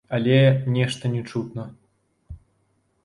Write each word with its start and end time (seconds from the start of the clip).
Але 0.17 0.37
нешта 0.77 1.11
не 1.17 1.21
чутна. 1.33 1.67